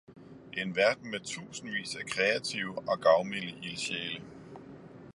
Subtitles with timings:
[0.53, 4.21] En verden med tusindvis af kreative og gavmilde ildsjæle